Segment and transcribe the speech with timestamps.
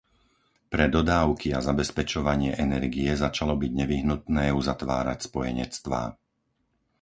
[0.73, 6.01] Pre dodávky a zabezpečovanie energie začalo byť nevyhnutné uzatvárať spojenectvá.